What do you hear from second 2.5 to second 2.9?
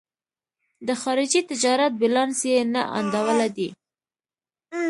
یې نا